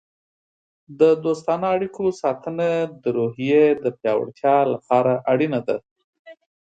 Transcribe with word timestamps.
د 0.99 1.01
دوستانه 1.23 1.65
اړیکو 1.75 2.03
ساتنه 2.21 2.67
د 3.03 3.03
روحیې 3.17 3.63
د 3.83 3.85
پیاوړتیا 3.99 4.57
لپاره 4.73 5.13
اړینه 5.31 5.59
ده. 5.67 5.77